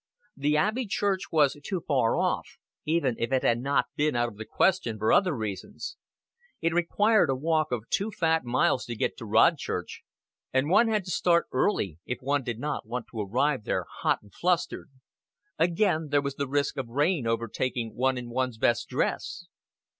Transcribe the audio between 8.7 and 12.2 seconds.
to get to Rodchurch, and one had to start early if